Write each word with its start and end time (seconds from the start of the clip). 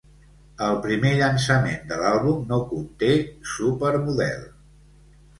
El 0.67 0.77
primer 0.83 1.09
llançament 1.17 1.83
de 1.91 1.99
l'àlbum 1.99 2.39
no 2.51 2.59
conté 2.71 3.11
"Supermodel". 3.51 4.41